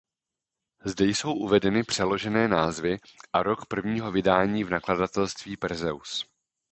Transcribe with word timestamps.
Zde 0.85 1.05
jsou 1.05 1.33
uvedeny 1.33 1.83
přeložené 1.83 2.47
názvy 2.47 2.97
a 3.33 3.43
rok 3.43 3.65
prvního 3.65 4.11
vydání 4.11 4.63
v 4.63 4.69
nakladatelství 4.69 5.57
Perseus. 5.57 6.25